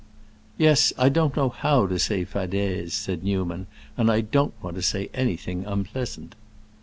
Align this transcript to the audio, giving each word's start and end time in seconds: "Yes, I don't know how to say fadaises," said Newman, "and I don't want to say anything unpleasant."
"Yes, 0.57 0.91
I 0.97 1.09
don't 1.09 1.35
know 1.35 1.49
how 1.49 1.85
to 1.85 1.99
say 1.99 2.25
fadaises," 2.25 2.95
said 2.95 3.23
Newman, 3.23 3.67
"and 3.95 4.09
I 4.09 4.21
don't 4.21 4.55
want 4.59 4.75
to 4.77 4.81
say 4.81 5.11
anything 5.13 5.63
unpleasant." 5.63 6.33